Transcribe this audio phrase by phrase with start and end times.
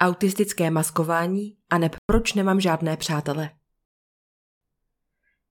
[0.00, 3.50] autistické maskování a ne proč nemám žádné přátele.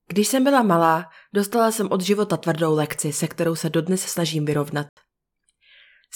[0.08, 4.44] Když jsem byla malá, dostala jsem od života tvrdou lekci, se kterou se dodnes snažím
[4.44, 4.86] vyrovnat.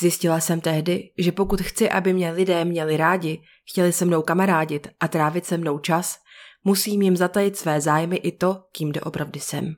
[0.01, 4.89] Zjistila jsem tehdy, že pokud chci, aby mě lidé měli rádi, chtěli se mnou kamarádit
[5.01, 6.19] a trávit se mnou čas,
[6.65, 9.75] musím jim zatajit své zájmy i to, kým doopravdy jsem.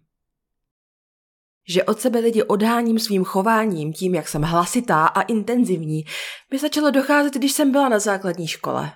[1.68, 6.04] Že od sebe lidi odháním svým chováním, tím, jak jsem hlasitá a intenzivní,
[6.52, 8.92] mi začalo docházet, když jsem byla na základní škole.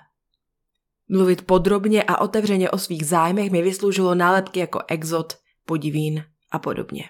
[1.09, 7.03] Mluvit podrobně a otevřeně o svých zájmech mi vysloužilo nálepky jako exot, podivín a podobně.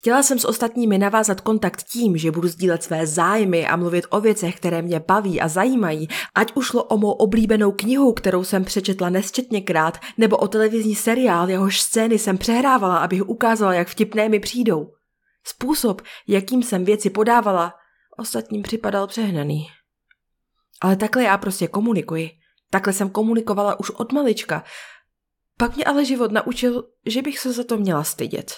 [0.00, 4.20] Chtěla jsem s ostatními navázat kontakt tím, že budu sdílet své zájmy a mluvit o
[4.20, 8.64] věcech, které mě baví a zajímají, ať už šlo o mou oblíbenou knihu, kterou jsem
[8.64, 14.40] přečetla nesčetněkrát, nebo o televizní seriál, jehož scény jsem přehrávala, abych ukázala, jak vtipné mi
[14.40, 14.92] přijdou.
[15.44, 17.74] Způsob, jakým jsem věci podávala,
[18.16, 19.66] ostatním připadal přehnaný.
[20.80, 22.30] Ale takhle já prostě komunikuji.
[22.70, 24.64] Takhle jsem komunikovala už od malička.
[25.56, 28.52] Pak mě ale život naučil, že bych se za to měla stydět.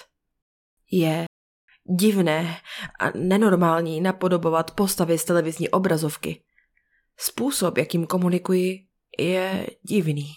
[0.91, 1.25] Je
[1.83, 2.57] divné
[2.99, 6.43] a nenormální napodobovat postavy z televizní obrazovky.
[7.17, 8.79] Způsob, jakým komunikuji,
[9.19, 10.33] je divný.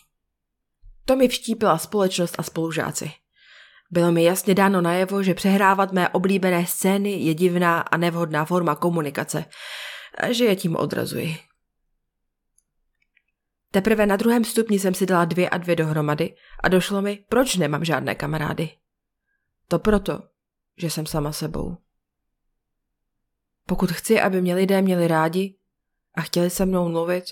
[1.04, 3.12] To mi vštípila společnost a spolužáci.
[3.90, 8.74] Bylo mi jasně dáno najevo, že přehrávat mé oblíbené scény je divná a nevhodná forma
[8.74, 9.44] komunikace
[10.18, 11.36] a že je tím odrazuji.
[13.70, 17.56] Teprve na druhém stupni jsem si dala dvě a dvě dohromady a došlo mi, proč
[17.56, 18.70] nemám žádné kamarády.
[19.68, 20.22] To proto,
[20.76, 21.76] že jsem sama sebou.
[23.66, 25.58] Pokud chci, aby mě lidé měli rádi
[26.14, 27.24] a chtěli se mnou mluvit,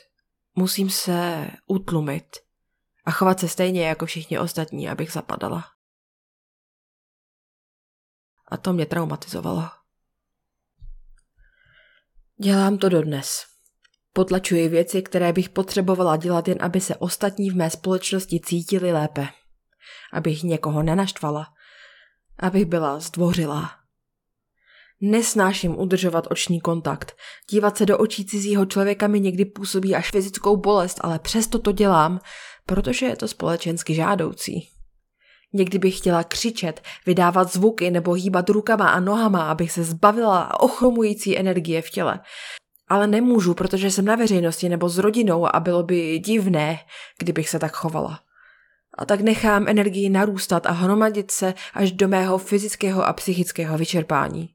[0.54, 2.36] musím se utlumit
[3.04, 5.64] a chovat se stejně jako všichni ostatní, abych zapadala.
[8.48, 9.70] A to mě traumatizovalo.
[12.42, 13.44] Dělám to dodnes.
[14.12, 19.28] Potlačuji věci, které bych potřebovala dělat jen, aby se ostatní v mé společnosti cítili lépe.
[20.12, 21.46] Abych někoho nenaštvala
[22.42, 23.70] abych byla zdvořilá.
[25.00, 27.16] Nesnáším udržovat oční kontakt.
[27.50, 31.72] Dívat se do očí cizího člověka mi někdy působí až fyzickou bolest, ale přesto to
[31.72, 32.20] dělám,
[32.66, 34.68] protože je to společensky žádoucí.
[35.52, 41.38] Někdy bych chtěla křičet, vydávat zvuky nebo hýbat rukama a nohama, abych se zbavila ochromující
[41.38, 42.20] energie v těle.
[42.88, 46.78] Ale nemůžu, protože jsem na veřejnosti nebo s rodinou a bylo by divné,
[47.18, 48.20] kdybych se tak chovala.
[48.98, 54.48] A tak nechám energii narůstat a hromadit se až do mého fyzického a psychického vyčerpání.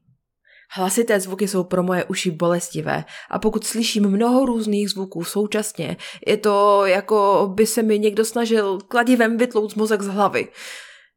[0.70, 6.36] Hlasité zvuky jsou pro moje uši bolestivé a pokud slyším mnoho různých zvuků současně, je
[6.36, 10.48] to jako by se mi někdo snažil kladivem vytlout mozek z hlavy.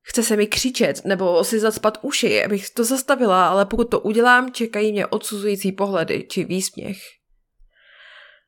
[0.03, 4.51] Chce se mi křičet nebo si zacpat uši, abych to zastavila, ale pokud to udělám,
[4.51, 6.97] čekají mě odsuzující pohledy či výsměch.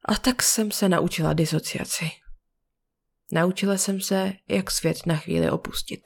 [0.05, 2.22] A tak jsem se naučila disociaci.
[3.33, 6.01] Naučila jsem se, jak svět na chvíli opustit.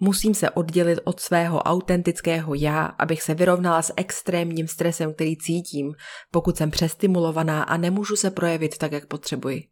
[0.00, 5.94] Musím se oddělit od svého autentického já, abych se vyrovnala s extrémním stresem, který cítím,
[6.30, 9.62] pokud jsem přestimulovaná a nemůžu se projevit tak, jak potřebuji.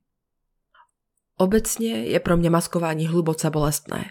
[1.38, 4.04] Obecně je pro mě maskování hluboce bolestné.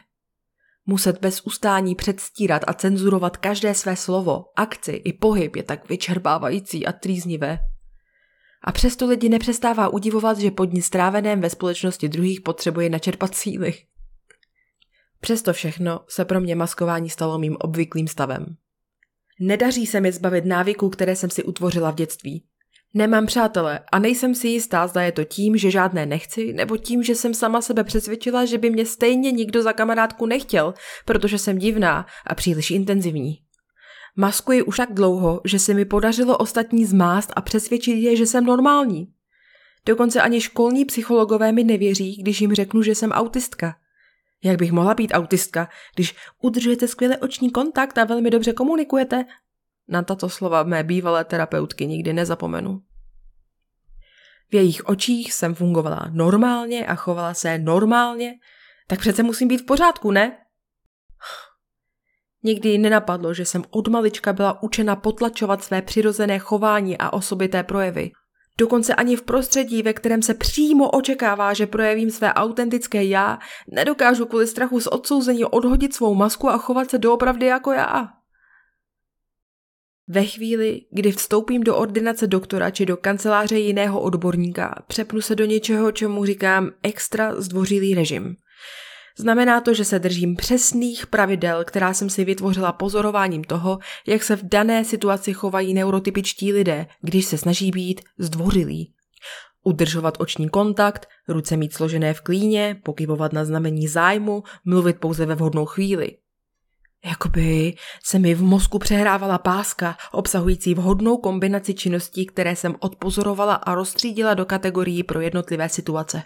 [0.85, 6.85] Muset bez ustání předstírat a cenzurovat každé své slovo, akci i pohyb je tak vyčerpávající
[6.85, 7.59] a trýznivé.
[8.63, 13.73] A přesto lidi nepřestává udivovat, že pod ní stráveném ve společnosti druhých potřebuje načerpat síly.
[15.19, 18.55] Přesto všechno se pro mě maskování stalo mým obvyklým stavem.
[19.39, 22.44] Nedaří se mi zbavit návyků, které jsem si utvořila v dětství.
[22.94, 27.03] Nemám přátele a nejsem si jistá, zda je to tím, že žádné nechci, nebo tím,
[27.03, 30.73] že jsem sama sebe přesvědčila, že by mě stejně nikdo za kamarádku nechtěl,
[31.05, 33.39] protože jsem divná a příliš intenzivní.
[34.16, 38.45] Maskuji už tak dlouho, že se mi podařilo ostatní zmást a přesvědčit je, že jsem
[38.45, 39.13] normální.
[39.85, 43.75] Dokonce ani školní psychologové mi nevěří, když jim řeknu, že jsem autistka.
[44.44, 49.25] Jak bych mohla být autistka, když udržujete skvěle oční kontakt a velmi dobře komunikujete?
[49.88, 52.81] Na tato slova mé bývalé terapeutky nikdy nezapomenu.
[54.51, 58.33] V jejich očích jsem fungovala normálně a chovala se normálně,
[58.88, 60.38] tak přece musím být v pořádku, ne?
[62.43, 68.11] Nikdy nenapadlo, že jsem od malička byla učena potlačovat své přirozené chování a osobité projevy.
[68.57, 74.25] Dokonce ani v prostředí, ve kterém se přímo očekává, že projevím své autentické já, nedokážu
[74.25, 78.09] kvůli strachu z odsouzení odhodit svou masku a chovat se doopravdy jako já.
[80.07, 85.45] Ve chvíli, kdy vstoupím do ordinace doktora či do kanceláře jiného odborníka, přepnu se do
[85.45, 88.35] něčeho, čemu říkám extra zdvořilý režim–
[89.21, 94.35] Znamená to, že se držím přesných pravidel, která jsem si vytvořila pozorováním toho, jak se
[94.35, 98.94] v dané situaci chovají neurotypičtí lidé, když se snaží být zdvořilí.
[99.63, 105.35] Udržovat oční kontakt, ruce mít složené v klíně, pokybovat na znamení zájmu, mluvit pouze ve
[105.35, 106.17] vhodnou chvíli.
[107.06, 113.75] Jakoby se mi v mozku přehrávala páska, obsahující vhodnou kombinaci činností, které jsem odpozorovala a
[113.75, 116.24] rozstřídila do kategorií pro jednotlivé situace.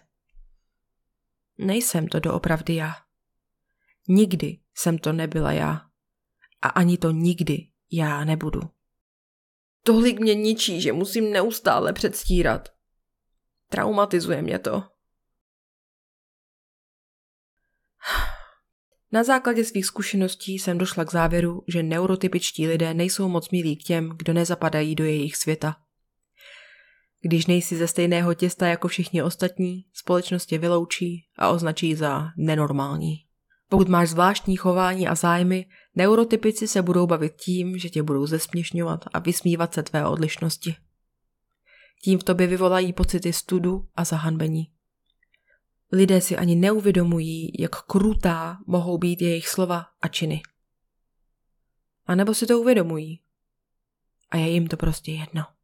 [1.58, 2.94] Nejsem to doopravdy já.
[4.08, 5.82] Nikdy jsem to nebyla já.
[6.62, 8.62] A ani to nikdy já nebudu.
[9.84, 12.70] Tolik mě ničí, že musím neustále předstírat.
[13.70, 14.84] Traumatizuje mě to.
[19.12, 23.84] Na základě svých zkušeností jsem došla k závěru, že neurotypičtí lidé nejsou moc milí k
[23.84, 25.85] těm, kdo nezapadají do jejich světa.
[27.28, 33.26] Když nejsi ze stejného těsta jako všichni ostatní, společnost tě vyloučí a označí za nenormální.
[33.70, 39.06] Pokud máš zvláštní chování a zájmy, neurotypici se budou bavit tím, že tě budou zesměšňovat
[39.14, 40.76] a vysmívat se tvé odlišnosti.
[42.04, 44.72] Tím v tobě vyvolají pocity studu a zahanbení.
[45.92, 50.42] Lidé si ani neuvědomují, jak krutá mohou být jejich slova a činy.
[52.06, 53.22] A nebo si to uvědomují.
[54.32, 55.55] A je jim to prostě jedno.